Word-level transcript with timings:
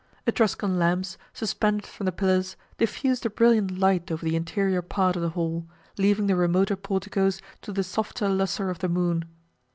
Etruscan 0.27 0.79
lamps, 0.79 1.15
suspended 1.31 1.85
from 1.85 2.07
the 2.07 2.11
pillars, 2.11 2.55
diffused 2.79 3.23
a 3.27 3.29
brilliant 3.29 3.77
light 3.77 4.09
over 4.11 4.25
the 4.25 4.35
interior 4.35 4.81
part 4.81 5.15
of 5.15 5.21
the 5.21 5.29
hall, 5.29 5.67
leaving 5.99 6.25
the 6.25 6.35
remoter 6.35 6.75
porticos 6.75 7.39
to 7.61 7.71
the 7.71 7.83
softer 7.83 8.27
lustre 8.27 8.71
of 8.71 8.79
the 8.79 8.89
moon. 8.89 9.25